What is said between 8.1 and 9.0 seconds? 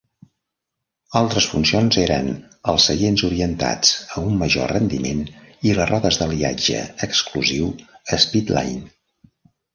Speedline.